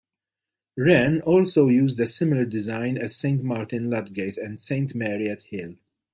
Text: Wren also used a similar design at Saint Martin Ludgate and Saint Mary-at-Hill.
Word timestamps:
Wren 0.75 1.21
also 1.21 1.67
used 1.67 1.99
a 1.99 2.07
similar 2.07 2.43
design 2.43 2.97
at 2.97 3.11
Saint 3.11 3.43
Martin 3.43 3.91
Ludgate 3.91 4.37
and 4.39 4.59
Saint 4.59 4.95
Mary-at-Hill. 4.95 5.75